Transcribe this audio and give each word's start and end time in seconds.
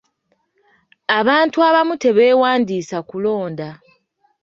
Abantu 1.19 1.57
abamu 1.67 1.93
tebeewandiisa 2.03 2.97
kulonda. 3.09 3.69